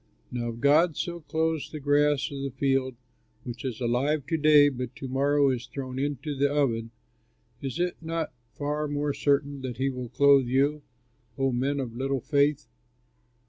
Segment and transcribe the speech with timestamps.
[0.31, 2.95] Now if God so clothes the grass of the field
[3.43, 6.89] which is alive to day but to morrow is thrown into the oven,
[7.61, 10.81] is it not far more certain that he will clothe you,
[11.37, 12.67] O men of little faith?